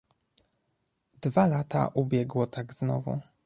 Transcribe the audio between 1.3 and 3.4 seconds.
lata ubiegło tak znowu."